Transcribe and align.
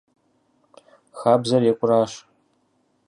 Хабзэр 1.19 1.63
екӀуращ. 1.71 2.13